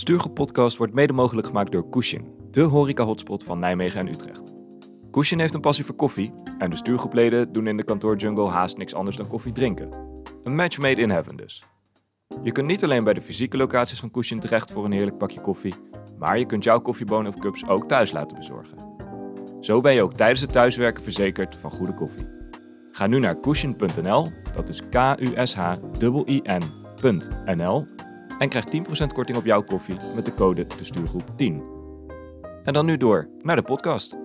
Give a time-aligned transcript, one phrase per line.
[0.00, 4.42] Stuurgroep Podcast wordt mede mogelijk gemaakt door Kushin, de horeca-hotspot van Nijmegen en Utrecht.
[5.10, 8.94] Kushin heeft een passie voor koffie en de stuurgroepleden doen in de kantoorjungle haast niks
[8.94, 9.88] anders dan koffie drinken.
[10.44, 11.62] Een match made in heaven dus.
[12.42, 15.40] Je kunt niet alleen bij de fysieke locaties van Kushin terecht voor een heerlijk pakje
[15.40, 15.74] koffie,
[16.18, 18.78] maar je kunt jouw koffiebonen of cups ook thuis laten bezorgen.
[19.60, 22.26] Zo ben je ook tijdens het thuiswerken verzekerd van goede koffie.
[22.92, 25.38] Ga nu naar kushin.nl, dat is K-U-S-H-I-N.nl
[28.40, 31.62] en krijg 10% korting op jouw koffie met de code de stuurgroep 10.
[32.64, 34.16] En dan nu door naar de podcast.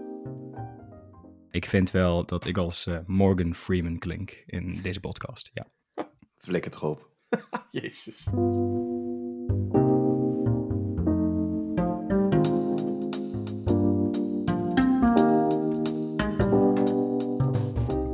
[1.51, 5.51] Ik vind wel dat ik als eh, Morgan Freeman klink in deze podcast.
[5.53, 5.67] Ja.
[6.45, 7.09] Flikker toch op.
[7.71, 8.27] Jezus.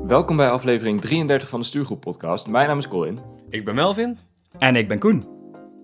[0.07, 2.47] Welkom bij aflevering 33 van de Stuurgroep Podcast.
[2.47, 3.17] Mijn naam is Colin.
[3.49, 4.17] Ik ben Melvin.
[4.57, 5.40] En ik ben Koen.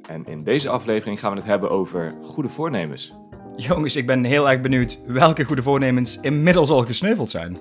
[0.08, 3.14] En in deze aflevering gaan we het hebben over goede voornemens.
[3.56, 7.58] Jongens, ik ben heel erg benieuwd welke goede voornemens inmiddels al gesneuveld zijn.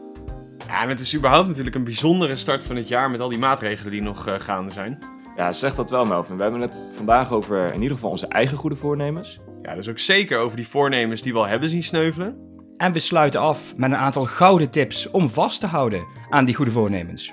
[0.67, 3.39] Ja, en het is überhaupt natuurlijk een bijzondere start van het jaar met al die
[3.39, 4.99] maatregelen die nog uh, gaande zijn.
[5.37, 6.37] Ja, zeg dat wel, Melvin.
[6.37, 9.41] We hebben het vandaag over in ieder geval onze eigen goede voornemens.
[9.63, 12.37] Ja, dus ook zeker over die voornemens die we al hebben zien sneuvelen.
[12.77, 16.55] En we sluiten af met een aantal gouden tips om vast te houden aan die
[16.55, 17.33] goede voornemens.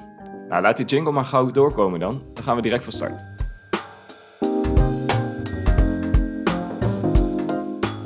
[0.50, 2.22] Nou, laat die jingle maar gauw doorkomen dan.
[2.34, 3.33] Dan gaan we direct van start.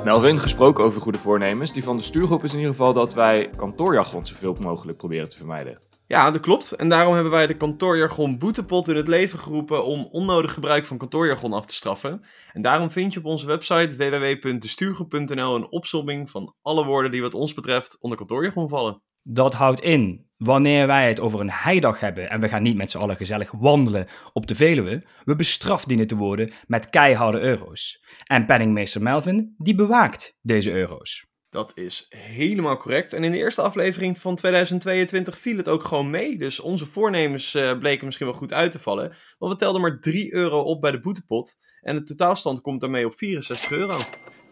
[0.08, 1.72] Melvin, gesproken over goede voornemens.
[1.72, 5.36] Die van de stuurgroep is in ieder geval dat wij kantoorjargon zoveel mogelijk proberen te
[5.36, 5.78] vermijden.
[6.06, 6.72] Ja, dat klopt.
[6.72, 10.98] En daarom hebben wij de kantoorjargon boetepot in het leven geroepen om onnodig gebruik van
[10.98, 12.24] kantoorjargon af te straffen.
[12.52, 17.34] En daarom vind je op onze website www.destuurgroep.nl een opsomming van alle woorden die wat
[17.34, 19.02] ons betreft onder kantoorjargon vallen.
[19.22, 22.90] Dat houdt in, wanneer wij het over een heidag hebben en we gaan niet met
[22.90, 28.04] z'n allen gezellig wandelen op de Veluwe, we bestraft dienen te worden met keiharde euro's.
[28.24, 31.26] En penningmeester Melvin, die bewaakt deze euro's.
[31.50, 33.12] Dat is helemaal correct.
[33.12, 36.38] En in de eerste aflevering van 2022 viel het ook gewoon mee.
[36.38, 39.16] Dus onze voornemens uh, bleken misschien wel goed uit te vallen.
[39.38, 41.58] Want we telden maar 3 euro op bij de boetepot.
[41.80, 43.98] En de totaalstand komt daarmee op 64 euro.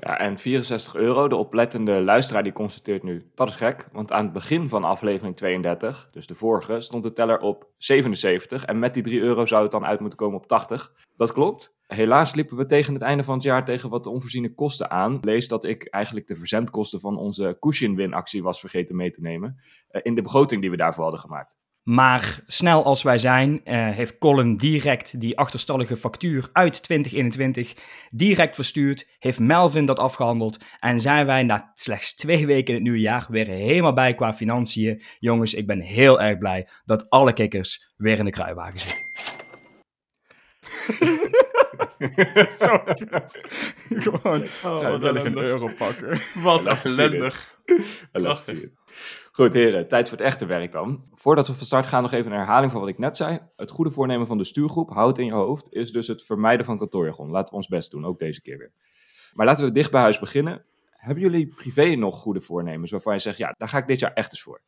[0.00, 3.88] Ja, en 64 euro, de oplettende luisteraar die constateert nu, dat is gek.
[3.92, 8.64] Want aan het begin van aflevering 32, dus de vorige, stond de teller op 77.
[8.64, 10.92] En met die 3 euro zou het dan uit moeten komen op 80.
[11.16, 11.74] Dat klopt.
[11.86, 15.18] Helaas liepen we tegen het einde van het jaar tegen wat onvoorziene kosten aan.
[15.20, 19.60] Lees dat ik eigenlijk de verzendkosten van onze Cushion Win-actie was vergeten mee te nemen.
[19.90, 21.56] Uh, in de begroting die we daarvoor hadden gemaakt.
[21.88, 27.74] Maar snel als wij zijn, uh, heeft Colin direct die achterstallige factuur uit 2021
[28.10, 29.08] direct verstuurd.
[29.18, 30.58] Heeft Melvin dat afgehandeld.
[30.80, 34.34] En zijn wij na slechts twee weken in het nieuwe jaar weer helemaal bij qua
[34.34, 35.02] financiën.
[35.18, 39.04] Jongens, ik ben heel erg blij dat alle kikkers weer in de kruiwagen zitten.
[42.58, 42.82] Zo
[43.88, 46.20] Gewoon vrijwillig een euro pakken.
[46.34, 47.54] Wat ellendig.
[49.36, 51.04] Goed heren, tijd voor het echte werk dan.
[51.12, 53.38] Voordat we van start gaan nog even een herhaling van wat ik net zei.
[53.56, 56.78] Het goede voornemen van de stuurgroep, houd in je hoofd, is dus het vermijden van
[56.78, 57.30] kantoorjargon.
[57.30, 58.72] Laten we ons best doen, ook deze keer weer.
[59.34, 60.64] Maar laten we dicht bij huis beginnen.
[60.90, 64.12] Hebben jullie privé nog goede voornemens waarvan je zegt, ja, daar ga ik dit jaar
[64.12, 64.60] echt eens voor?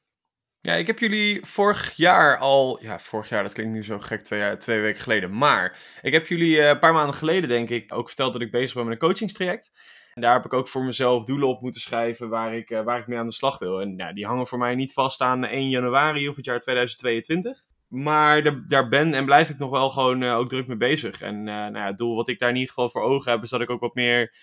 [0.60, 2.78] Ja, ik heb jullie vorig jaar al.
[2.82, 5.36] Ja, vorig jaar, dat klinkt nu zo gek, twee, twee weken geleden.
[5.36, 8.74] Maar ik heb jullie een paar maanden geleden, denk ik, ook verteld dat ik bezig
[8.74, 9.72] ben met een coachingstraject.
[10.18, 13.06] En daar heb ik ook voor mezelf doelen op moeten schrijven waar ik, waar ik
[13.06, 13.80] mee aan de slag wil.
[13.80, 17.66] En ja, die hangen voor mij niet vast aan 1 januari of het jaar 2022.
[17.88, 21.20] Maar de, daar ben en blijf ik nog wel gewoon uh, ook druk mee bezig.
[21.20, 23.42] En uh, nou ja, het doel wat ik daar in ieder geval voor ogen heb,
[23.42, 24.36] is dat ik ook wat meer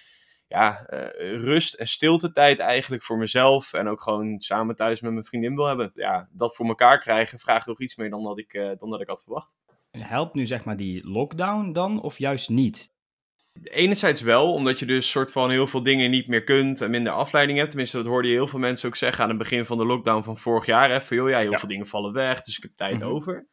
[0.47, 0.85] ja,
[1.19, 3.73] rust en stilte tijd eigenlijk voor mezelf.
[3.73, 5.89] En ook gewoon samen thuis met mijn vriendin wil hebben.
[5.93, 9.07] Ja, dat voor elkaar krijgen vraagt toch iets meer dan dat ik, dan dat ik
[9.07, 9.55] had verwacht.
[9.91, 12.94] Helpt nu zeg maar die lockdown dan of juist niet?
[13.63, 17.13] Enerzijds wel, omdat je dus soort van heel veel dingen niet meer kunt en minder
[17.13, 17.69] afleiding hebt.
[17.69, 20.23] Tenminste, dat hoorde je heel veel mensen ook zeggen aan het begin van de lockdown
[20.23, 20.89] van vorig jaar.
[20.89, 21.57] Hè, van joh, ja, heel ja.
[21.57, 23.09] veel dingen vallen weg, dus ik heb tijd mm -hmm.
[23.09, 23.47] over.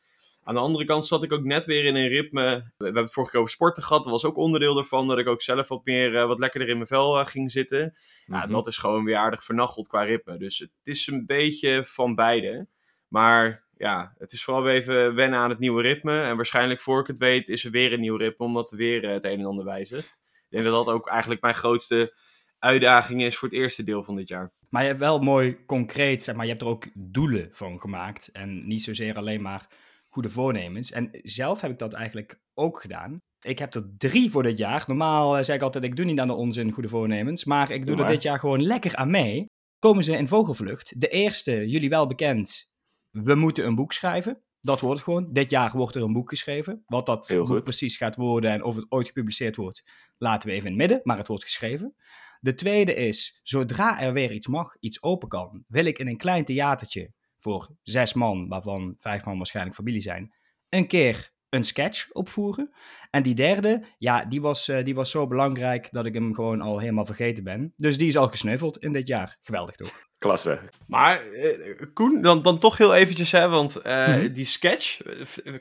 [0.44, 2.72] Aan de andere kant zat ik ook net weer in een ritme.
[2.76, 4.02] We hebben het vorige keer over sporten gehad.
[4.02, 5.06] Dat was ook onderdeel ervan.
[5.06, 7.82] Dat ik ook zelf wat meer, uh, wat lekkerder in mijn vel uh, ging zitten.
[7.82, 7.92] Mm
[8.24, 8.34] -hmm.
[8.34, 10.36] nou, dat is gewoon weer aardig vernacheld qua ritme.
[10.36, 12.66] Dus het is een beetje van beide.
[13.08, 16.22] Maar ja, het is vooral weer even wennen aan het nieuwe ritme.
[16.22, 18.46] En waarschijnlijk voor ik het weet is er weer een nieuw ritme.
[18.46, 20.20] Omdat er weer uh, het een en ander wijzigt.
[20.24, 22.16] Ik denk dat dat ook eigenlijk mijn grootste
[22.58, 24.52] uitdaging is voor het eerste deel van dit jaar.
[24.68, 28.28] Maar je hebt wel mooi concreet, zeg maar, je hebt er ook doelen van gemaakt.
[28.32, 29.66] En niet zozeer alleen maar
[30.08, 30.92] goede voornemens.
[30.92, 33.18] En zelf heb ik dat eigenlijk ook gedaan.
[33.40, 34.84] Ik heb er drie voor dit jaar.
[34.86, 37.44] Normaal uh, zeg ik altijd, ik doe niet aan de onzin goede voornemens.
[37.44, 39.46] Maar ik doe, doe er dit jaar gewoon lekker aan mee.
[39.78, 41.00] Komen ze in vogelvlucht.
[41.00, 42.70] De eerste, jullie wel bekend.
[43.12, 44.42] We moeten een boek schrijven.
[44.60, 45.32] Dat wordt het gewoon.
[45.32, 46.82] Dit jaar wordt er een boek geschreven.
[46.86, 47.62] Wat dat Heel boek goed.
[47.62, 49.82] precies gaat worden en of het ooit gepubliceerd wordt,
[50.18, 51.00] laten we even in het midden.
[51.02, 51.94] Maar het wordt geschreven.
[52.40, 56.16] De tweede is, zodra er weer iets mag, iets open kan, wil ik in een
[56.16, 60.34] klein theatertje voor zes man, waarvan vijf man waarschijnlijk familie zijn,
[60.68, 62.70] een keer een sketch opvoeren.
[63.10, 66.60] En die derde, ja, die was, eh, die was zo belangrijk dat ik hem gewoon
[66.60, 67.72] al helemaal vergeten ben.
[67.76, 69.36] Dus die is al gesneuveld in dit jaar.
[69.40, 70.02] Geweldig toch?
[70.18, 70.58] Klasse.
[70.86, 74.32] Maar eh, Koen, dan, dan toch heel eventjes, hè, want eh, Mhm.
[74.32, 75.00] die sketch,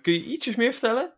[0.02, 1.14] kun je ietsjes meer vertellen?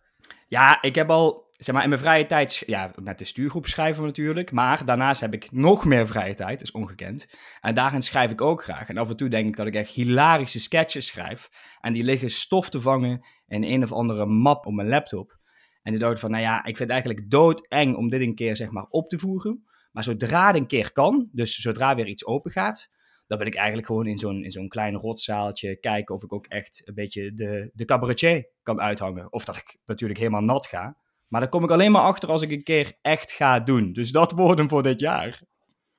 [0.47, 4.01] Ja, ik heb al, zeg maar, in mijn vrije tijd, ja, met de stuurgroep schrijven
[4.01, 7.25] we natuurlijk, maar daarnaast heb ik nog meer vrije tijd, dat is ongekend.
[7.61, 8.89] En daarin schrijf ik ook graag.
[8.89, 11.49] En af en toe denk ik dat ik echt hilarische sketches schrijf.
[11.81, 15.37] En die liggen stof te vangen in een of andere map op mijn laptop.
[15.81, 18.55] En die dacht van, nou ja, ik vind het eigenlijk doodeng om dit een keer,
[18.55, 19.63] zeg maar, op te voeren.
[19.91, 22.89] Maar zodra het een keer kan, dus zodra weer iets open gaat,
[23.27, 26.45] dan wil ik eigenlijk gewoon in zo'n, in zo'n klein rotzaaltje kijken of ik ook
[26.45, 29.33] echt een beetje de, de cabaretier kan uithangen.
[29.33, 30.97] Of dat ik natuurlijk helemaal nat ga.
[31.27, 33.93] Maar daar kom ik alleen maar achter als ik een keer echt ga doen.
[33.93, 35.41] Dus dat wordt hem voor dit jaar.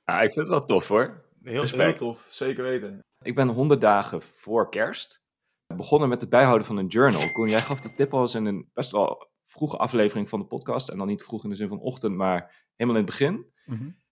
[0.05, 1.25] Ja, ik vind het wel tof hoor.
[1.43, 1.99] Heel, Respect.
[1.99, 3.00] tof, zeker weten.
[3.23, 5.24] Ik ben 100 dagen voor kerst
[5.66, 7.32] begonnen met het bijhouden van een journal.
[7.32, 10.46] Koen, jij gaf die tip al eens in een best wel vroege aflevering van de
[10.46, 10.88] podcast.
[10.88, 13.46] En dan niet vroeg in de zin van ochtend, maar helemaal in het begin.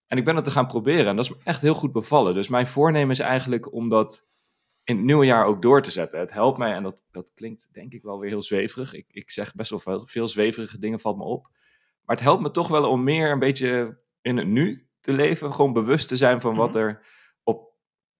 [0.06, 2.34] En ik ben het te gaan proberen en dat is me echt heel goed bevallen.
[2.34, 4.26] Dus mijn voornemen is eigenlijk om dat
[4.84, 6.18] in het nieuwe jaar ook door te zetten.
[6.18, 8.94] Het helpt mij en dat, dat klinkt denk ik wel weer heel zweverig.
[8.94, 11.48] Ik, ik zeg best wel veel, veel zweverige dingen, valt me op.
[12.04, 15.54] Maar het helpt me toch wel om meer een beetje in het nu te leven.
[15.54, 17.04] Gewoon bewust te zijn van wat er op,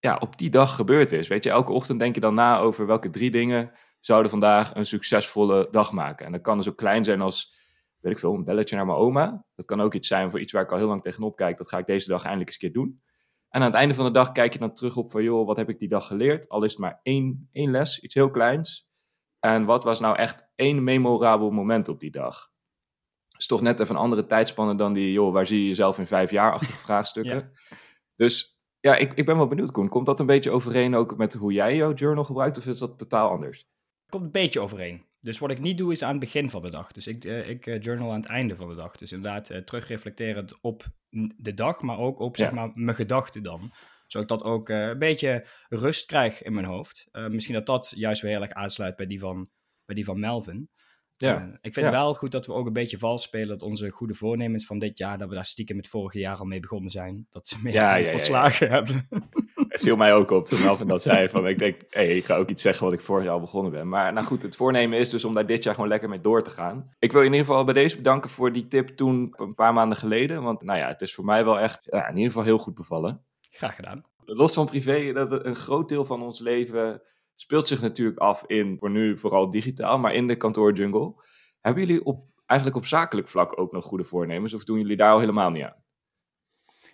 [0.03, 1.27] ja, op die dag gebeurd is.
[1.27, 4.85] Weet je, elke ochtend denk je dan na over welke drie dingen zouden vandaag een
[4.85, 6.25] succesvolle dag maken.
[6.25, 7.53] En dat kan dus ook klein zijn als,
[7.99, 9.45] weet ik veel, een belletje naar mijn oma.
[9.55, 11.57] Dat kan ook iets zijn voor iets waar ik al heel lang tegenop kijk.
[11.57, 13.01] Dat ga ik deze dag eindelijk eens een keer doen.
[13.49, 15.57] En aan het einde van de dag kijk je dan terug op van, joh, wat
[15.57, 16.49] heb ik die dag geleerd?
[16.49, 18.87] Al is het maar één, één les, iets heel kleins.
[19.39, 22.51] En wat was nou echt één memorabel moment op die dag?
[23.37, 26.07] is toch net even een andere tijdspanne dan die, joh, waar zie je jezelf in
[26.07, 27.51] vijf jaar achtige vraagstukken.
[28.15, 28.52] Dus
[28.83, 29.89] ja, ik, ik ben wel benieuwd, Koen.
[29.89, 32.97] Komt dat een beetje overeen ook met hoe jij jouw journal gebruikt, of is dat
[32.97, 33.65] totaal anders?
[34.09, 35.05] Komt een beetje overeen.
[35.19, 36.91] Dus wat ik niet doe is aan het begin van de dag.
[36.91, 38.95] Dus ik, eh, ik eh, journal aan het einde van de dag.
[38.95, 40.85] Dus inderdaad eh, terugreflecterend op
[41.37, 43.71] de dag, maar ook op zeg maar, mijn gedachten dan.
[44.07, 47.07] Zodat ik dat ook een beetje rust krijg in mijn hoofd.
[47.11, 49.49] Misschien dat dat juist weer heel erg aansluit bij die van,
[49.85, 50.69] bij die van Melvin.
[51.17, 51.57] Ja.
[51.61, 51.91] Ik vind Ja.
[51.91, 54.97] wel goed dat we ook een beetje vals spelen dat onze goede voornemens van dit
[54.97, 57.27] jaar, dat we daar stiekem het vorige jaar al mee begonnen zijn.
[57.29, 59.07] Dat ze meer Ja, van slagen hebben.
[59.67, 61.29] Het viel mij ook op toen Melvin dat zei.
[61.29, 63.71] Van, ik denk, hey, ik ga ook iets zeggen wat ik vorig jaar al begonnen
[63.71, 63.89] ben.
[63.89, 66.43] Maar nou goed, het voornemen is dus om daar dit jaar gewoon lekker mee door
[66.43, 66.89] te gaan.
[66.99, 69.73] Ik wil je in ieder geval bij deze bedanken voor die tip toen, een paar
[69.73, 70.43] maanden geleden.
[70.43, 72.73] Want nou ja, het is voor mij wel echt ja, in ieder geval heel goed
[72.75, 73.23] bevallen.
[73.51, 74.03] Graag gedaan.
[74.25, 77.01] Los van privé, dat een groot deel van ons leven
[77.35, 81.13] speelt zich natuurlijk af in, voor nu vooral digitaal, maar in de kantoorjungle.
[81.61, 84.53] Hebben jullie op, eigenlijk op zakelijk vlak ook nog goede voornemens?
[84.53, 85.83] Of doen jullie daar al helemaal niet aan?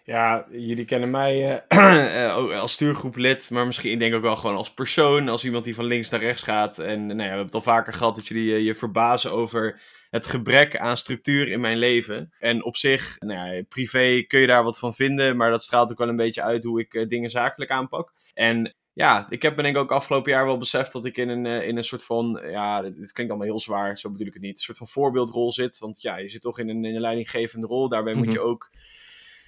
[0.03, 4.36] Ja, jullie kennen mij eh, eh, ook als stuurgroeplid, maar misschien ik denk ook wel
[4.36, 6.80] gewoon als persoon, als iemand die van links naar rechts gaat.
[6.80, 9.81] En nou ja, we hebben het al vaker gehad dat jullie eh, je verbazen over
[10.09, 12.33] het gebrek aan structuur in mijn leven.
[12.39, 15.91] En op zich, nou ja, privé kun je daar wat van vinden, maar dat straalt
[15.91, 18.13] ook wel een beetje uit hoe ik eh, dingen zakelijk aanpak.
[18.33, 21.30] En ja, ik heb me denk ik ook afgelopen jaar wel beseft dat ik in
[21.30, 24.34] een, eh, in een soort van, ja, dit, klinkt allemaal heel zwaar, zo bedoel ik
[24.34, 25.80] het niet, een soort van voorbeeldrol zit.
[25.80, 28.72] Want ja, je zit toch in een, in een leidinggevende rol, daarbij moet je ook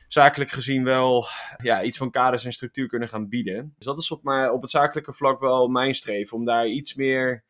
[0.08, 1.26] zakelijk gezien wel
[1.64, 3.74] ja, iets van kaders en structuur kunnen gaan bieden.
[3.78, 6.96] Dus dat is op, maar op het zakelijke vlak wel mijn streven, om daar iets
[6.96, 7.44] meer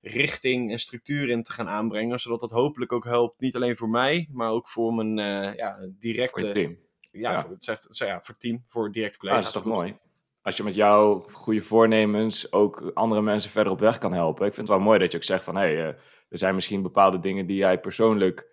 [0.00, 3.88] richting en structuur in te gaan aanbrengen, zodat dat hopelijk ook helpt, niet alleen voor
[3.88, 6.40] mij, maar ook voor mijn eh, ja, directe...
[6.40, 6.78] Voor team?
[7.12, 7.40] Ja, Ja.
[7.40, 9.52] Voor, het zegt, ja, voor het team, voor directe Ah, collega's.
[9.52, 9.98] dat is toch mooi?
[10.50, 14.46] Als je met jouw goede voornemens ook andere mensen verder op weg kan helpen.
[14.46, 15.86] Ik vind het wel mooi dat je ook zegt van, hé, hey, eh,
[16.28, 18.48] er zijn misschien bepaalde dingen die jij persoonlijk,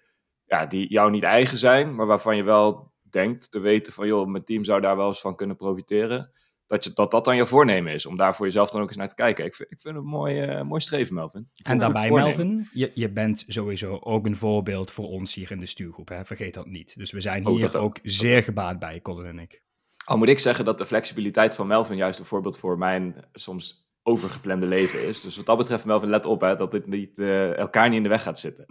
[0.46, 4.28] ja, die jou niet eigen zijn, maar waarvan je wel denkt te weten van, joh,
[4.28, 6.32] mijn team zou daar wel eens van kunnen profiteren.
[6.66, 8.98] Dat, je, dat dat dan je voornemen is, om daar voor jezelf dan ook eens
[8.98, 9.46] naar te kijken.
[9.46, 11.50] Ik vind, ik vind het een mooi, eh, mooi streven, Melvin.
[11.64, 12.12] En daarbij.
[12.12, 16.10] Melvin, je, je bent sowieso ook een voorbeeld voor ons hier in de stuurgroep.
[16.10, 16.26] Hè?
[16.26, 16.98] Vergeet dat niet.
[16.98, 18.00] Dus we zijn hier ook, ook.
[18.04, 19.66] zeer gebaat bij, Colin en ik.
[20.08, 23.90] Al moet ik zeggen dat de flexibiliteit van Melvin juist een voorbeeld voor mijn soms
[24.04, 25.22] overgeplande leven is.
[25.22, 28.04] Dus wat dat betreft, Melvin, let op hè, dat dit niet, eh, elkaar niet in
[28.04, 28.66] de weg gaat zitten.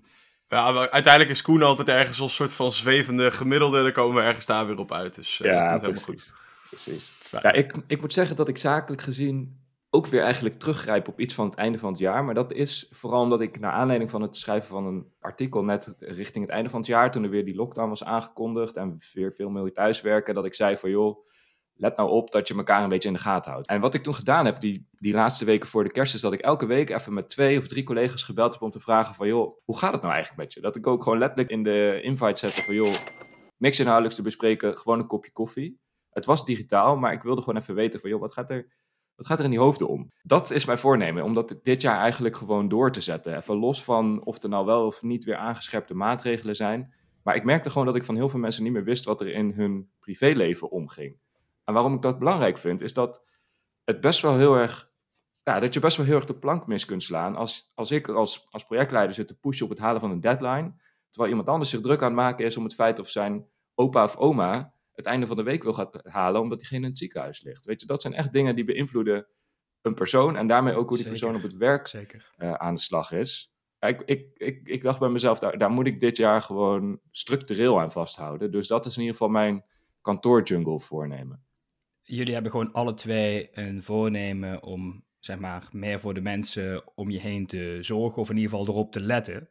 [0.49, 4.47] Ja, uiteindelijk is Koen altijd ergens als soort van zwevende gemiddelde, daar komen we ergens
[4.47, 5.15] daar weer op uit.
[5.15, 6.33] Dus dat ja, komt helemaal precies.
[6.69, 7.13] precies.
[7.21, 7.43] Fijn.
[7.43, 9.66] Ja, ik, ik moet zeggen dat ik zakelijk gezien
[9.97, 12.25] ook weer eigenlijk teruggrijp op iets van het einde van het jaar.
[12.25, 15.95] Maar dat is vooral omdat ik naar aanleiding van het schrijven van een artikel net
[15.99, 19.33] richting het einde van het jaar, toen er weer die lockdown was aangekondigd en weer
[19.33, 21.27] veel meer thuiswerken, dat ik zei van joh,
[21.75, 23.69] let nou op dat je elkaar een beetje in de gaten houdt.
[23.69, 26.33] En wat ik toen gedaan heb, die, die laatste weken voor de kerst, is dat
[26.33, 29.27] ik elke week even met twee of drie collega's gebeld heb om te vragen van,
[29.27, 30.61] joh, hoe gaat het nou eigenlijk met je?
[30.61, 32.95] Dat ik ook gewoon letterlijk in de invite zette van, joh,
[33.59, 35.81] niks inhoudelijks te bespreken, gewoon een kopje koffie.
[36.11, 38.67] Het was digitaal, maar ik wilde gewoon even weten van, joh, wat gaat er,
[39.17, 40.13] wat gaat er in die hoofden om?
[40.23, 43.37] Dat is mijn voornemen, om dat dit jaar eigenlijk gewoon door te zetten.
[43.37, 46.95] Even los van of er nou wel of niet weer aangescherpte maatregelen zijn.
[47.23, 49.29] Maar ik merkte gewoon dat ik van heel veel mensen niet meer wist wat er
[49.29, 51.19] in hun privéleven omging.
[51.65, 53.25] En waarom ik dat belangrijk vind, is dat
[53.85, 54.95] het best wel heel erg.
[55.43, 57.37] Ja, dat je best wel heel erg de plank mis kunt slaan.
[57.37, 60.75] Als, als ik als, als projectleider zit te pushen op het halen van een deadline.
[61.11, 64.05] Terwijl iemand anders zich druk aan het maken is om het feit of zijn opa
[64.05, 67.43] of oma het einde van de week wil gaan halen omdat diegene in het ziekenhuis
[67.43, 67.65] ligt.
[67.65, 69.27] Weet je, dat zijn echt dingen die beïnvloeden
[69.83, 71.93] een persoon en daarmee ook hoe die persoon op het werk
[72.39, 73.55] uh, aan de slag is.
[73.79, 77.81] Ik, ik, ik, ik dacht bij mezelf, daar, daar moet ik dit jaar gewoon structureel
[77.81, 78.51] aan vasthouden.
[78.51, 79.65] Dus dat is in ieder geval mijn
[80.01, 81.47] kantoorjungle voornemen
[82.07, 87.11] jullie hebben gewoon alle twee een voornemen om, zeg maar, meer voor de mensen om
[87.11, 89.51] je heen te zorgen, of in ieder geval erop te letten.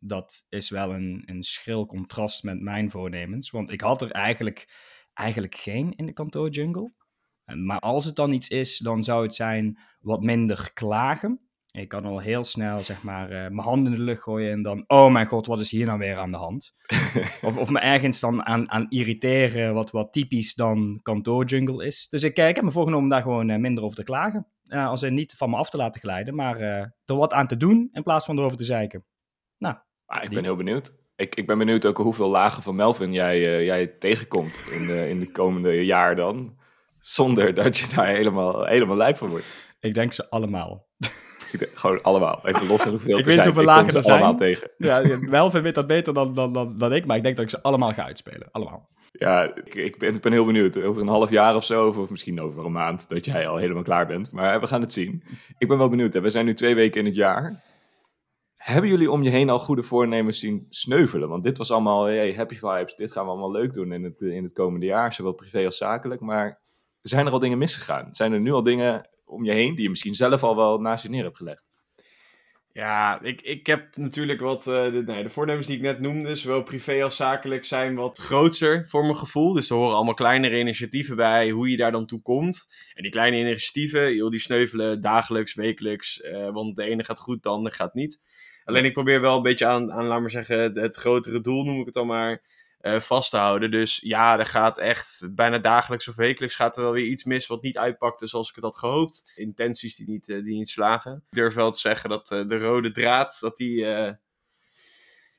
[0.00, 4.68] Dat is wel een, een schril contrast met mijn voornemens, want ik had er eigenlijk,
[5.14, 6.92] eigenlijk geen in de kantoorjungle.
[7.54, 11.40] Maar als het dan iets is, dan zou het zijn wat minder klagen.
[11.70, 14.62] Ik kan al heel snel, zeg maar, uh, mijn handen in de lucht gooien en
[14.62, 16.72] dan, oh mijn god, wat is hier nou weer aan de hand?
[17.42, 22.08] of, of me ergens dan aan, aan irriteren, wat, wat typisch dan kantoorjungle is.
[22.08, 24.46] Dus ik, uh, ik heb me voorgenomen om daar gewoon uh, minder over te klagen.
[24.68, 27.88] als er niet van me af te laten glijden, maar er wat aan te doen
[27.92, 29.04] in plaats van erover te zeiken.
[29.58, 29.76] Nou,
[30.06, 30.94] ah, ik ben heel benieuwd.
[31.16, 35.20] Ik, ik ben benieuwd ook hoeveel lagen van Melvin jij, jij tegenkomt in de, in
[35.20, 36.56] de komende jaar dan.
[36.98, 39.46] Zonder dat je daar helemaal, helemaal lijp van wordt.
[39.80, 40.86] Ik denk ze allemaal.
[41.74, 42.40] Gewoon allemaal.
[42.44, 44.16] Even los van hoeveel ik weet hoeveel lagen er zijn.
[44.16, 44.70] allemaal tegen.
[44.78, 47.50] Ja, Melvin weet dat beter dan, dan, dan, dan ik, maar ik denk dat ik
[47.50, 48.48] ze allemaal ga uitspelen.
[48.50, 48.88] Allemaal.
[49.12, 50.82] Ja, ik, ik, ben, ik ben heel benieuwd.
[50.82, 53.82] Over een half jaar of zo, of misschien over een maand, dat jij al helemaal
[53.82, 54.32] klaar bent.
[54.32, 55.22] Maar we gaan het zien.
[55.58, 56.14] Ik ben wel benieuwd.
[56.14, 56.20] Hè.
[56.20, 57.62] We zijn nu twee weken in het jaar.
[58.66, 61.28] Hebben jullie om je heen al goede voornemens zien sneuvelen?
[61.28, 64.20] Want dit was allemaal, hey, happy vibes, dit gaan we allemaal leuk doen in het,
[64.20, 66.20] in het komende jaar, zowel privé als zakelijk.
[66.20, 66.60] Maar
[67.02, 68.14] zijn er al dingen misgegaan?
[68.14, 71.02] Zijn er nu al dingen om je heen die je misschien zelf al wel naast
[71.02, 71.64] je neer hebt gelegd?
[72.72, 74.66] Ja, ik, ik heb natuurlijk wat.
[74.66, 78.18] Uh, de, nee, de voornemens die ik net noemde, zowel privé als zakelijk, zijn wat
[78.18, 79.52] groter voor mijn gevoel.
[79.52, 82.66] Dus er horen allemaal kleinere initiatieven bij, hoe je daar dan toe komt.
[82.94, 86.18] En die kleine initiatieven, joh, die sneuvelen dagelijks, wekelijks.
[86.18, 88.24] Uh, want de ene gaat goed, de andere gaat niet.
[88.66, 91.78] Alleen ik probeer wel een beetje aan, aan laat maar zeggen, het, grotere doel, noem
[91.80, 92.42] ik het dan maar
[92.82, 93.70] uh, vast te houden.
[93.70, 97.46] Dus ja, er gaat echt bijna dagelijks of wekelijks gaat er wel weer iets mis
[97.46, 99.32] wat niet uitpakte zoals ik het had gehoopt.
[99.34, 101.14] Intenties die niet, uh, die niet slagen.
[101.14, 103.84] Ik durf wel te zeggen dat uh, de rode draad, dat die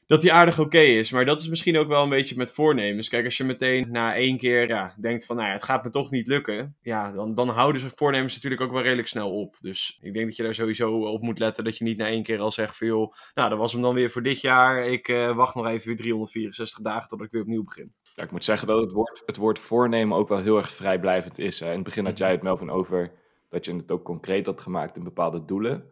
[0.08, 1.12] dat die aardig oké is.
[1.12, 3.10] Maar dat is misschien ook wel een beetje met voornemens.
[3.10, 5.90] Kijk, als je meteen na één keer ja, denkt van, nou ja, het gaat me
[5.90, 6.76] toch niet lukken.
[6.82, 9.58] Ja, dan, dan houden ze voornemens natuurlijk ook wel redelijk snel op.
[9.62, 11.64] Dus ik denk dat je daar sowieso op moet letten.
[11.64, 13.94] Dat je niet na één keer al zegt van, joh, nou, dat was hem dan
[13.94, 14.88] weer voor dit jaar.
[14.88, 17.94] Ik uh, wacht nog even weer 364 dagen tot ik weer opnieuw begin.
[18.16, 21.40] Ja, ik moet zeggen dat het woord, het woord voornemen ook wel heel erg vrijblijvend
[21.40, 21.60] is.
[21.60, 21.68] Hè.
[21.68, 23.12] In het begin had jij het Melvin over
[23.50, 25.84] dat je het ook concreet had gemaakt in bepaalde doelen.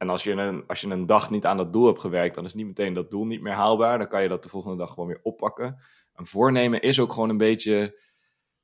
[0.00, 2.44] En als je, een, als je een dag niet aan dat doel hebt gewerkt, dan
[2.44, 3.98] is niet meteen dat doel niet meer haalbaar.
[3.98, 5.82] Dan kan je dat de volgende dag gewoon weer oppakken.
[6.14, 8.00] Een voornemen is ook gewoon een beetje.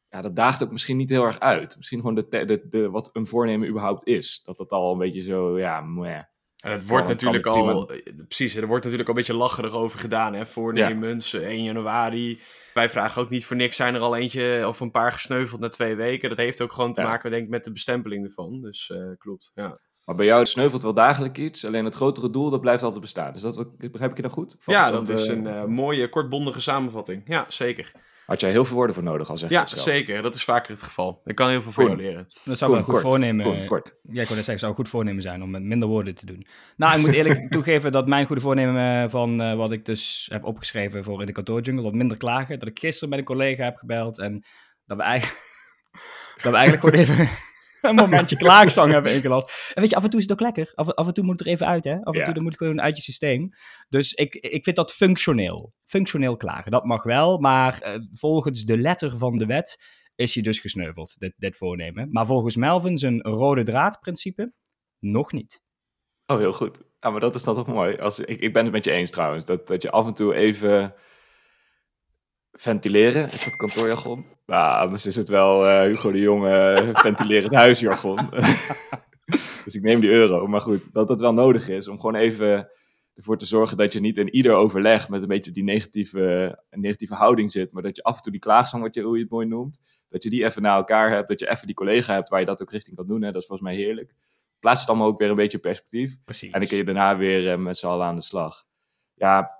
[0.08, 1.76] Ja, dat daagt ook misschien niet heel erg uit.
[1.76, 4.42] Misschien gewoon de, de, de, wat een voornemen überhaupt is.
[4.44, 6.22] Dat dat al een beetje zo, ja, meh.
[6.56, 7.90] En het wordt natuurlijk al,
[8.28, 11.40] precies, er wordt natuurlijk al een beetje lacherig over gedaan, hè, voornemens, ja.
[11.40, 12.40] 1 januari.
[12.74, 15.68] Wij vragen ook niet voor niks, zijn er al eentje of een paar gesneuveld na
[15.68, 16.28] twee weken.
[16.28, 18.60] Dat heeft ook gewoon te maken, denk ik, met de bestempeling ervan.
[18.60, 19.80] Dus uh, klopt, ja.
[20.06, 23.32] Maar bij jou sneuvelt wel dagelijks iets, alleen het grotere doel dat blijft altijd bestaan.
[23.32, 24.56] Dus dat begrijp ik je dan goed?
[24.64, 27.22] ja, dat, is een uh, mooie, kortbondige samenvatting.
[27.24, 27.92] Ja, zeker.
[28.26, 30.22] Had jij heel veel woorden voor nodig, al zeg Ja, zeker.
[30.22, 31.20] Dat is vaker het geval.
[31.24, 32.26] Ik kan heel veel voor leren.
[32.44, 33.66] Dat zou wel een goed voornemen...
[33.66, 33.96] kort.
[34.02, 36.46] Ja, ik wilde zeggen, zou een goed voornemen zijn om met minder woorden te doen.
[36.76, 40.28] Nou, ik moet eerlijk toegeven dat mijn goede voornemen eh, van uh, wat ik dus
[40.32, 43.64] heb opgeschreven voor in de kantoorjungle, wat minder klagen, dat ik gisteren met een collega
[43.64, 44.44] heb gebeld en
[44.86, 45.40] dat we eigenlijk,
[46.42, 47.28] dat we eigenlijk gewoon even
[47.82, 49.70] een momentje klaagzang hebben ingelast.
[49.74, 50.72] En weet je, af en toe is het ook lekker.
[50.74, 52.02] Af, af en toe moet het er even uit, hè.
[52.02, 53.48] Af en toe dan moet het gewoon uit je systeem.
[53.88, 55.72] Dus ik, ik vind dat functioneel.
[55.84, 57.38] Functioneel klagen, dat mag wel.
[57.38, 59.82] Maar uh, volgens de letter van de wet
[60.14, 62.08] is je dus gesneuveld, dit, dit voornemen.
[62.10, 64.52] Maar volgens Melvin zijn rode draadprincipe
[64.98, 65.64] nog niet.
[66.26, 66.80] Oh, heel goed.
[67.00, 67.96] Ja, maar dat is dan toch mooi.
[67.96, 69.44] Als, ik, ik ben het met je eens trouwens.
[69.44, 70.94] Dat, dat je af en toe even
[72.56, 74.24] ventileren, is dat kantoorjargon?
[74.46, 78.30] Nou, anders is het wel uh, Hugo de Jonge uh, ventilerend huisjargon.
[79.64, 80.46] dus ik neem die euro.
[80.46, 82.70] Maar goed, dat het wel nodig is om gewoon even
[83.14, 87.14] ervoor te zorgen dat je niet in ieder overleg met een beetje die negatieve, negatieve
[87.14, 89.30] houding zit, maar dat je af en toe die klaagzang, wat je, hoe je het
[89.30, 92.28] mooi noemt, dat je die even naar elkaar hebt, dat je even die collega hebt
[92.28, 93.22] waar je dat ook richting kan doen.
[93.22, 93.32] Hè?
[93.32, 94.14] Dat is volgens mij heerlijk.
[94.58, 96.16] Plaats het allemaal ook weer een beetje in perspectief.
[96.24, 96.50] Precies.
[96.50, 98.64] En dan kun je daarna weer uh, met z'n allen aan de slag.
[99.14, 99.55] Ja,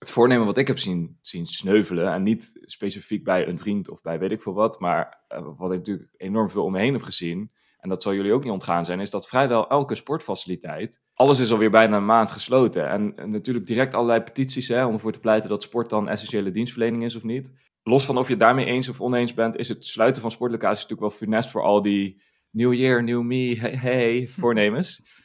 [0.00, 4.02] het voornemen wat ik heb zien, zien sneuvelen, en niet specifiek bij een vriend of
[4.02, 6.92] bij weet ik veel wat, maar uh, wat ik natuurlijk enorm veel om me heen
[6.92, 11.00] heb gezien, en dat zal jullie ook niet ontgaan zijn, is dat vrijwel elke sportfaciliteit,
[11.14, 12.88] alles is alweer bijna een maand gesloten.
[12.88, 16.50] En, en natuurlijk direct allerlei petities hè, om ervoor te pleiten dat sport dan essentiële
[16.50, 17.52] dienstverlening is of niet.
[17.82, 20.82] Los van of je het daarmee eens of oneens bent, is het sluiten van sportlocaties
[20.82, 25.19] natuurlijk wel funest voor al die New Year, New Me, hey, hey voornemens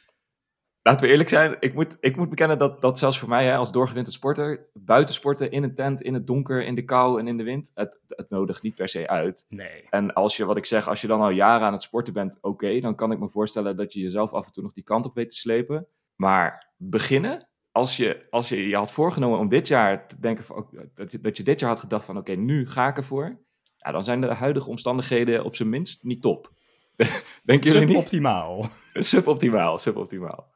[0.86, 3.56] laten we eerlijk zijn, ik moet, ik moet bekennen dat, dat zelfs voor mij hè,
[3.56, 7.36] als doorgewinterd sporter, buitensporten in een tent, in het donker, in de kou en in
[7.36, 9.46] de wind, het, het nodigt niet per se uit.
[9.48, 9.86] Nee.
[9.90, 12.38] En als je, wat ik zeg, als je dan al jaren aan het sporten bent,
[12.40, 15.04] oké, dan kan ik me voorstellen dat je jezelf af en toe nog die kant
[15.04, 15.86] op weet te slepen.
[16.16, 20.68] Maar beginnen, als je, als je je had voorgenomen om dit jaar te denken, van,
[20.94, 23.38] dat, je, dat je dit jaar had gedacht van oké, nu ga ik ervoor,
[23.76, 26.52] ja, dan zijn de huidige omstandigheden op zijn minst niet top.
[27.42, 27.90] Denken jullie niet?
[27.90, 28.66] Suboptimaal.
[28.92, 30.54] Suboptimaal, suboptimaal.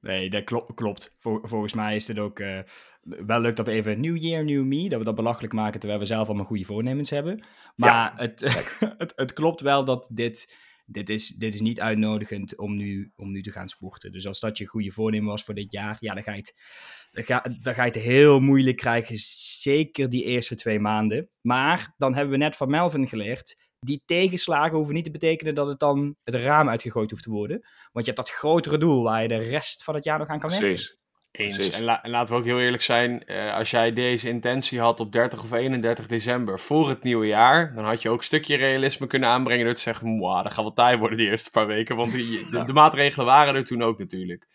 [0.00, 0.74] Nee, dat klopt.
[0.74, 1.14] klopt.
[1.18, 2.58] volgens mij is het ook uh,
[3.02, 6.00] wel leuk dat we even New Year, New Me, dat we dat belachelijk maken terwijl
[6.00, 7.44] we zelf allemaal goede voornemens hebben.
[7.76, 8.40] Maar ja, het,
[8.98, 13.30] het, het, klopt wel dat dit, dit, is, dit is niet uitnodigend om nu, om
[13.30, 14.12] nu te gaan sporten.
[14.12, 16.54] Dus als dat je goede voornemen was voor dit jaar, ja, dan ga je het,
[17.10, 19.16] dan ga, dan ga je het heel moeilijk krijgen.
[19.18, 21.28] Zeker die eerste twee maanden.
[21.40, 25.66] Maar dan hebben we net van Melvin geleerd die tegenslagen hoeven niet te betekenen dat
[25.66, 27.60] het dan het raam uitgegooid hoeft te worden.
[27.92, 30.38] Want je hebt dat grotere doel waar je de rest van het jaar nog aan
[30.38, 30.68] kan werken.
[30.68, 30.98] Precies.
[31.32, 31.70] Eens.
[31.70, 35.00] En, la en, laten we ook heel eerlijk zijn, uh, als jij deze intentie had
[35.00, 38.56] op 30 of 31 december voor het nieuwe jaar, dan had je ook een stukje
[38.56, 41.96] realisme kunnen aanbrengen door te zeggen, dat gaat wel taai worden die eerste paar weken,
[41.96, 44.46] want die, de, de, maatregelen waren er toen ook natuurlijk.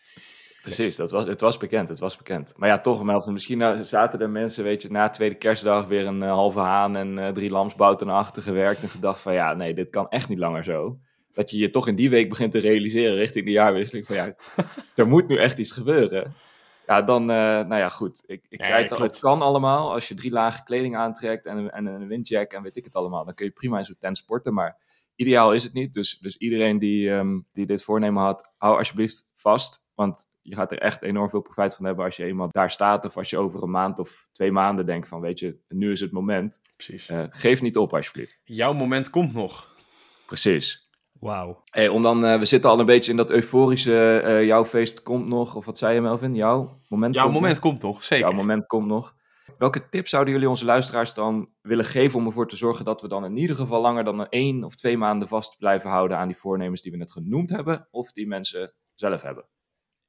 [0.74, 2.52] Precies, dat was, het was bekend, het was bekend.
[2.56, 6.06] Maar ja, toch, Melvin, misschien nou, zaten er mensen, weet je, na tweede kerstdag weer
[6.06, 9.74] een uh, halve haan en uh, drie lamsbouten achter gewerkt en gedacht van ja, nee,
[9.74, 10.98] dit kan echt niet langer zo.
[11.32, 14.34] Dat je je toch in die week begint te realiseren richting de jaarwisseling van ja,
[14.94, 16.34] er moet nu echt iets gebeuren.
[16.86, 18.22] Ja, dan, uh, nou ja, goed.
[18.26, 19.92] Ik, ik ja, zei het al, het kan allemaal.
[19.92, 23.24] Als je drie lagen kleding aantrekt en, en een windjack en weet ik het allemaal,
[23.24, 24.54] dan kun je prima in zo'n tent sporten.
[24.54, 24.78] Maar
[25.16, 25.92] ideaal is het niet.
[25.92, 29.84] Dus, dus iedereen die, um, die dit voornemen had, hou alsjeblieft vast.
[29.94, 33.04] Want je gaat er echt enorm veel profijt van hebben als je eenmaal daar staat.
[33.04, 36.00] Of als je over een maand of twee maanden denkt van, weet je, nu is
[36.00, 36.60] het moment.
[36.76, 37.08] Precies.
[37.08, 38.40] Uh, geef niet op alsjeblieft.
[38.44, 39.74] Jouw moment komt nog.
[40.26, 40.90] Precies.
[41.20, 41.62] Wauw.
[41.70, 45.02] Hey, om dan, uh, we zitten al een beetje in dat euforische, uh, jouw feest
[45.02, 45.54] komt nog.
[45.54, 46.34] Of wat zei je Melvin?
[46.34, 47.62] Jouw moment Jouw komt moment nog.
[47.62, 48.26] komt nog, zeker.
[48.26, 49.14] Jouw moment komt nog.
[49.58, 53.08] Welke tips zouden jullie onze luisteraars dan willen geven om ervoor te zorgen dat we
[53.08, 56.28] dan in ieder geval langer dan een één of twee maanden vast blijven houden aan
[56.28, 59.48] die voornemens die we net genoemd hebben, of die mensen zelf hebben?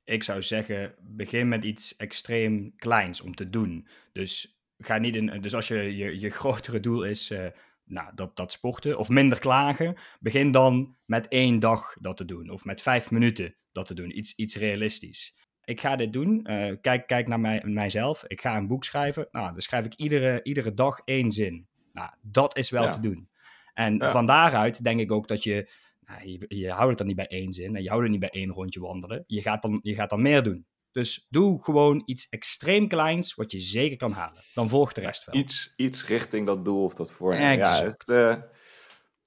[0.07, 3.87] Ik zou zeggen, begin met iets extreem kleins om te doen.
[4.11, 7.45] Dus, ga niet in, dus als je, je, je grotere doel is uh,
[7.83, 12.49] nou, dat, dat sporten of minder klagen, begin dan met één dag dat te doen.
[12.49, 14.17] Of met vijf minuten dat te doen.
[14.17, 15.35] Iets, iets realistisch.
[15.63, 16.45] Ik ga dit doen.
[16.49, 18.23] Uh, kijk, kijk naar mij, mijzelf.
[18.27, 19.27] Ik ga een boek schrijven.
[19.31, 21.67] Nou, dan schrijf ik iedere, iedere dag één zin.
[21.93, 22.91] Nou, dat is wel ja.
[22.91, 23.29] te doen.
[23.73, 24.11] En ja.
[24.11, 25.69] van daaruit denk ik ook dat je
[26.07, 28.19] nou, je, je, houdt het dan niet bij één zin en je houdt het niet
[28.19, 29.23] bij één rondje wandelen.
[29.27, 30.65] Je gaat dan, je gaat dan meer doen.
[30.91, 34.43] Dus doe gewoon iets extreem kleins wat je zeker kan halen.
[34.53, 35.35] Dan volgt de rest wel.
[35.35, 37.57] Iets, iets richting dat doel of dat voornemen.
[37.57, 38.35] Ja, het, uh,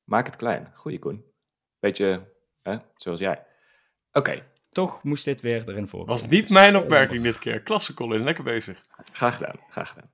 [0.04, 0.72] maak het klein.
[0.74, 1.24] Goeie Koen.
[1.78, 3.46] Beetje hè, zoals jij.
[4.12, 4.18] Oké.
[4.18, 4.48] Okay.
[4.72, 6.06] Toch moest dit weer erin voor.
[6.06, 7.62] Was niet mijn opmerking dit keer.
[7.62, 8.84] Klasse Colin, lekker bezig.
[9.12, 10.10] Graag gedaan, graag gedaan.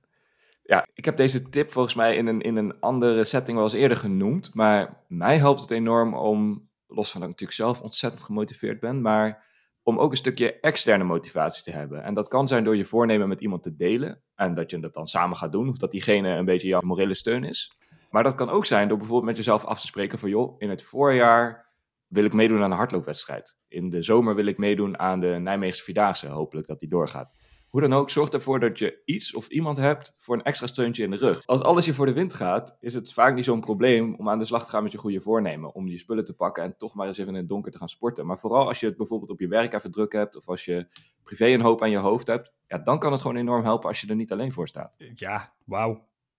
[0.67, 3.75] Ja, ik heb deze tip volgens mij in een, in een andere setting wel eens
[3.75, 4.53] eerder genoemd.
[4.53, 9.01] Maar mij helpt het enorm om, los van dat ik natuurlijk zelf ontzettend gemotiveerd ben,
[9.01, 9.45] maar
[9.83, 12.03] om ook een stukje externe motivatie te hebben.
[12.03, 14.21] En dat kan zijn door je voornemen met iemand te delen.
[14.35, 15.69] En dat je dat dan samen gaat doen.
[15.69, 17.71] Of dat diegene een beetje jouw morele steun is.
[18.09, 20.69] Maar dat kan ook zijn door bijvoorbeeld met jezelf af te spreken van joh, in
[20.69, 21.65] het voorjaar
[22.07, 23.57] wil ik meedoen aan een hardloopwedstrijd.
[23.67, 26.27] In de zomer wil ik meedoen aan de Nijmeegse Vierdaagse.
[26.27, 27.33] Hopelijk dat die doorgaat.
[27.69, 31.03] Hoe dan ook, zorg ervoor dat je iets of iemand hebt voor een extra steuntje
[31.03, 31.45] in de rug.
[31.45, 34.39] Als alles je voor de wind gaat, is het vaak niet zo'n probleem om aan
[34.39, 35.73] de slag te gaan met je goede voornemen.
[35.73, 37.89] Om je spullen te pakken en toch maar eens even in het donker te gaan
[37.89, 38.25] sporten.
[38.25, 40.87] Maar vooral als je het bijvoorbeeld op je werk even druk hebt of als je
[41.23, 42.53] privé een hoop aan je hoofd hebt.
[42.67, 44.95] Ja, dan kan het gewoon enorm helpen als je er niet alleen voor staat.
[45.15, 45.91] Ja, wauw.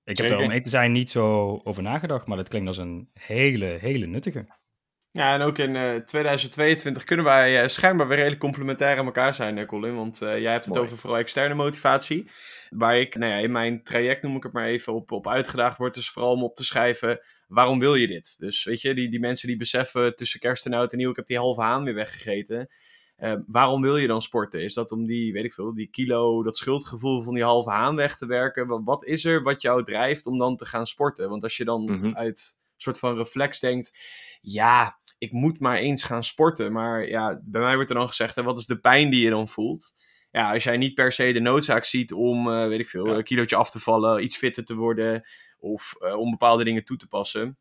[0.05, 0.25] Ik Zeker.
[0.25, 3.11] heb er om mee te zijn niet zo over nagedacht, maar dat klinkt als een
[3.13, 4.47] hele, hele nuttige.
[5.19, 9.35] Ja, en ook in uh, 2022 kunnen wij uh, schijnbaar weer redelijk complementair aan elkaar
[9.35, 9.95] zijn, Colin.
[9.95, 10.87] Want uh, jij hebt het Mooi.
[10.87, 12.31] over vooral externe motivatie.
[12.71, 15.79] Waar ik nou ja, in mijn traject, noem ik het maar even, op, op uitgedaagd
[15.79, 15.95] word.
[15.95, 18.37] Dus vooral om op te schrijven, waarom wil je dit?
[18.39, 21.17] Dus weet je, die, die mensen die beseffen tussen kerst en oud en nieuw, ik
[21.17, 22.71] heb die halve haan weer weggegeten.
[23.47, 24.63] Waarom wil je dan sporten?
[24.63, 27.97] Is dat om die, weet ik veel, die kilo, dat schuldgevoel van die halve haan
[27.97, 28.67] weg te werken?
[28.67, 31.29] Wat, wat is er wat jou drijft om dan te gaan sporten?
[31.29, 32.15] Want als je dan mm -hmm.
[32.15, 33.97] uit soort van reflex denkt,
[34.41, 36.73] ja, ik moet maar eens gaan sporten.
[36.73, 39.31] Maar ja, bij mij wordt er dan gezegd, hè, wat is de pijn die je
[39.31, 39.95] dan voelt?
[40.31, 43.25] Ja, als jij niet per se de noodzaak ziet om, uh, weet ik veel, een
[43.25, 45.27] kilootje af te vallen, iets fitter te worden
[45.59, 47.59] of uh, om bepaalde dingen toe te passen.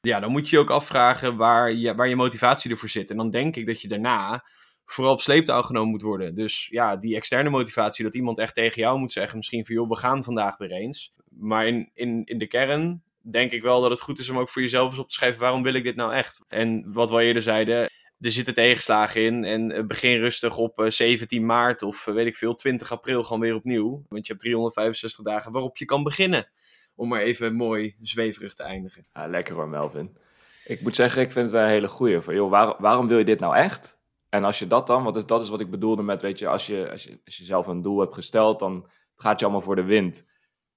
[0.00, 3.10] Ja, dan moet je je ook afvragen waar je, waar je motivatie ervoor zit.
[3.10, 4.44] En dan denk ik dat je daarna
[4.84, 6.34] vooral op sleeptouw genomen moet worden.
[6.34, 9.88] Dus ja, die externe motivatie, dat iemand echt tegen jou moet zeggen, misschien van joh,
[9.88, 11.12] we gaan vandaag weer eens.
[11.28, 14.48] Maar in, in, in de kern denk ik wel dat het goed is om ook
[14.48, 16.44] voor jezelf eens op te schrijven, waarom wil ik dit nou echt?
[16.48, 21.40] En wat we eerder zeiden, er zitten tegenslagen in en eh, begin rustig op 17
[21.40, 24.04] eh, maart of eh, weet ik veel, 20 april gewoon weer opnieuw.
[24.08, 26.48] Want je hebt 365 dagen waarop je kan beginnen.
[26.94, 29.06] Om maar even mooi zweverig te eindigen.
[29.12, 30.16] Ja, lekker hoor, Melvin.
[30.64, 32.20] Ik moet zeggen, ik vind het wel een hele goeie.
[32.20, 33.98] Van, joh, waar, waarom wil je dit nou echt?
[34.28, 36.66] En als je dat dan, want dat is wat ik bedoelde met, weet je, als
[36.66, 39.76] je, als je, als je zelf een doel hebt gesteld, dan gaat je allemaal voor
[39.76, 40.26] de wind.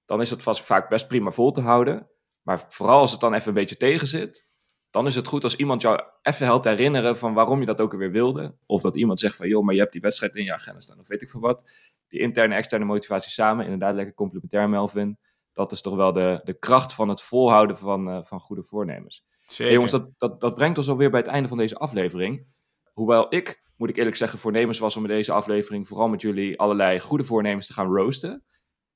[0.06, 2.08] Dan is het vast vaak best prima vol te houden.
[2.50, 4.46] Maar vooral als het dan even een beetje tegen zit,
[4.90, 7.92] dan is het goed als iemand jou even helpt herinneren van waarom je dat ook
[7.92, 8.54] alweer wilde.
[8.66, 10.98] Of dat iemand zegt van, joh, maar je hebt die wedstrijd in je agenda staan,
[11.00, 11.70] of weet ik veel wat.
[12.08, 15.18] Die interne en externe motivatie samen, inderdaad lekker complementair, Melvin.
[15.52, 19.24] Dat is toch wel de, de kracht van het volhouden van, uh, van goede voornemens.
[19.56, 22.46] Hey, jongens, dat, dat, dat brengt ons alweer bij het einde van deze aflevering.
[22.92, 26.58] Hoewel ik, moet ik eerlijk zeggen, voornemens was om in deze aflevering vooral met jullie
[26.58, 28.44] allerlei goede voornemens te gaan roosten.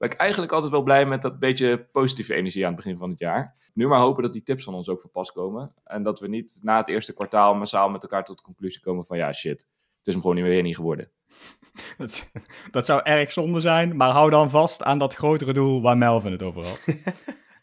[0.04, 3.10] Ben ik eigenlijk altijd wel blij met dat beetje positieve energie aan het begin van
[3.10, 3.56] het jaar.
[3.74, 5.74] Nu maar hopen dat die tips van ons ook van pas komen.
[5.84, 9.04] En dat we niet na het eerste kwartaal massaal met elkaar tot de conclusie komen
[9.04, 9.60] van ja, shit,
[9.98, 11.10] het is hem gewoon niet meer niet geworden.
[11.98, 12.30] Dat,
[12.70, 16.32] dat zou erg zonde zijn, maar hou dan vast aan dat grotere doel waar Melvin
[16.32, 16.86] het over had.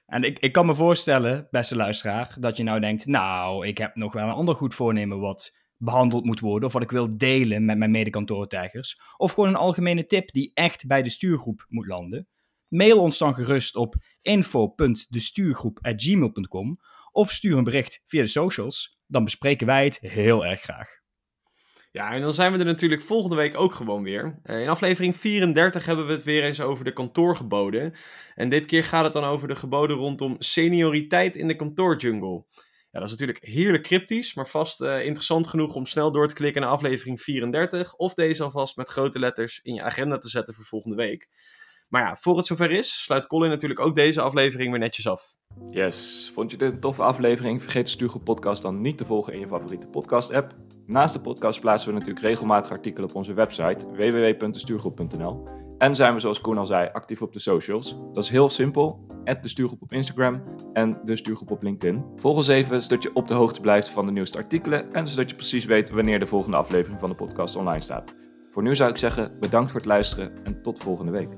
[0.05, 3.95] En ik, ik kan me voorstellen, beste luisteraar, dat je nou denkt: Nou, ik heb
[3.95, 7.65] nog wel een ander goed voornemen wat behandeld moet worden of wat ik wil delen
[7.65, 9.01] met mijn medekantoortijgers.
[9.17, 12.27] Of gewoon een algemene tip die echt bij de stuurgroep moet landen.
[12.67, 16.79] Mail ons dan gerust op info.destuurgroep.gmail.com
[17.11, 18.99] of stuur een bericht via de socials.
[19.07, 20.99] Dan bespreken wij het heel erg graag.
[21.91, 24.39] Ja, en dan zijn we er natuurlijk volgende week ook gewoon weer.
[24.43, 27.93] Eh, in aflevering 34 hebben we het weer eens over de kantoorgeboden.
[28.35, 32.45] En dit keer gaat het dan over de geboden rondom senioriteit in de kantoorjungle.
[32.91, 36.33] Ja, dat is natuurlijk heerlijk cryptisch, maar vast uh, interessant genoeg om snel door te
[36.33, 37.95] klikken naar aflevering 34.
[37.95, 41.29] Of deze alvast met grote letters in je agenda te zetten voor volgende week.
[41.89, 45.35] Maar ja, voor het zover is, sluit Colin natuurlijk ook deze aflevering weer netjes af.
[45.69, 47.61] Yes, vond je dit een toffe aflevering?
[47.61, 50.55] Vergeet de Stuurgroep podcast dan niet te volgen in je favoriete podcast app.
[50.85, 55.60] Naast de podcast plaatsen we natuurlijk regelmatig artikelen op onze website www.destuurgroep.nl.
[55.81, 57.97] En zijn we, zoals Koen al zei, actief op de socials.
[58.13, 59.05] Dat is heel simpel.
[59.41, 62.05] de stuurgroep op Instagram en de stuurgroep op LinkedIn.
[62.15, 64.93] Volg ons even, zodat je op de hoogte blijft van de nieuwste artikelen.
[64.93, 68.13] En zodat je precies weet wanneer de volgende aflevering van de podcast online staat.
[68.51, 71.29] Voor nu zou ik zeggen, bedankt voor het luisteren en tot volgende week.